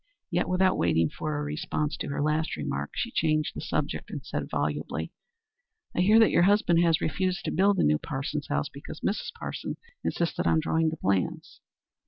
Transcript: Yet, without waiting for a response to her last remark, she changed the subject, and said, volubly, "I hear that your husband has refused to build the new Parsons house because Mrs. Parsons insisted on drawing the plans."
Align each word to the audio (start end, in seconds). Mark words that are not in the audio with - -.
Yet, 0.31 0.49
without 0.49 0.79
waiting 0.79 1.09
for 1.11 1.37
a 1.37 1.43
response 1.43 1.95
to 1.97 2.07
her 2.07 2.23
last 2.23 2.57
remark, 2.57 2.89
she 2.95 3.11
changed 3.11 3.53
the 3.53 3.61
subject, 3.61 4.09
and 4.09 4.25
said, 4.25 4.49
volubly, 4.49 5.13
"I 5.95 6.01
hear 6.01 6.17
that 6.17 6.31
your 6.31 6.41
husband 6.41 6.81
has 6.81 7.01
refused 7.01 7.45
to 7.45 7.51
build 7.51 7.77
the 7.77 7.83
new 7.83 7.99
Parsons 7.99 8.47
house 8.47 8.67
because 8.67 9.01
Mrs. 9.01 9.31
Parsons 9.37 9.77
insisted 10.03 10.47
on 10.47 10.59
drawing 10.59 10.89
the 10.89 10.97
plans." 10.97 11.61